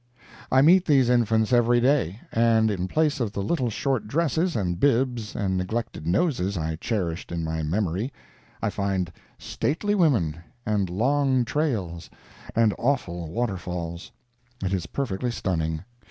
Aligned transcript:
I 0.51 0.63
meet 0.63 0.85
these 0.85 1.11
infants 1.11 1.53
every 1.53 1.79
day; 1.79 2.21
and 2.31 2.71
in 2.71 2.87
place 2.87 3.19
of 3.19 3.33
the 3.33 3.43
little 3.43 3.69
short 3.69 4.07
dresses 4.07 4.55
and 4.55 4.79
bibs 4.79 5.35
and 5.35 5.55
neglected 5.55 6.07
noses 6.07 6.57
I 6.57 6.77
cherished 6.77 7.31
in 7.31 7.43
my 7.43 7.61
memory, 7.61 8.11
I 8.63 8.71
find 8.71 9.11
stately 9.37 9.93
women, 9.93 10.37
and 10.65 10.89
long 10.89 11.45
trails, 11.45 12.09
and 12.55 12.73
awful 12.79 13.27
waterfalls. 13.27 14.11
It 14.65 14.73
is 14.73 14.87
perfectly 14.87 15.29
stunning. 15.29 15.83